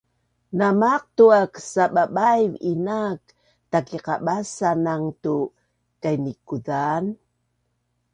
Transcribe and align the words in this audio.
Na 0.57 0.67
maqtu 0.81 1.23
aak 1.39 1.53
sababaiv 1.71 2.51
inaak 2.71 3.23
taikiqabasanang 3.71 5.05
tu 5.23 5.35
kainikuzaan 6.01 7.05